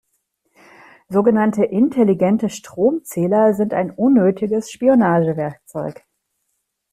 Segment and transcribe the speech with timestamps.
[1.09, 6.01] Sogenannte intelligente Stromzähler sind ein unnötiges Spionagewerkzeug.